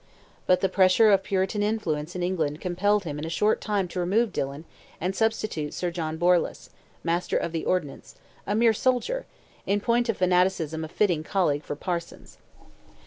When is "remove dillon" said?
3.99-4.65